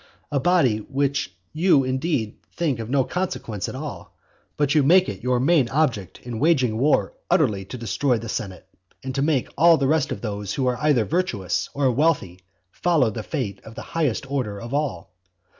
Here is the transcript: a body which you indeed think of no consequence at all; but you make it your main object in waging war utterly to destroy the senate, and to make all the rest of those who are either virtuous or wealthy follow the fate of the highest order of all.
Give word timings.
a 0.31 0.39
body 0.39 0.79
which 0.79 1.31
you 1.53 1.83
indeed 1.83 2.35
think 2.55 2.79
of 2.79 2.89
no 2.89 3.03
consequence 3.03 3.69
at 3.69 3.75
all; 3.75 4.17
but 4.57 4.73
you 4.73 4.81
make 4.81 5.07
it 5.07 5.21
your 5.21 5.39
main 5.39 5.69
object 5.69 6.19
in 6.23 6.39
waging 6.39 6.79
war 6.79 7.13
utterly 7.29 7.63
to 7.63 7.77
destroy 7.77 8.17
the 8.17 8.27
senate, 8.27 8.67
and 9.03 9.13
to 9.13 9.21
make 9.21 9.47
all 9.55 9.77
the 9.77 9.85
rest 9.85 10.11
of 10.11 10.21
those 10.21 10.55
who 10.55 10.65
are 10.65 10.79
either 10.81 11.05
virtuous 11.05 11.69
or 11.75 11.91
wealthy 11.91 12.39
follow 12.71 13.11
the 13.11 13.21
fate 13.21 13.61
of 13.63 13.75
the 13.75 13.83
highest 13.93 14.25
order 14.27 14.59
of 14.59 14.73
all. 14.73 15.13